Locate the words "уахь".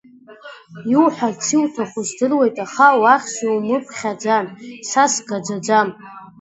3.01-3.27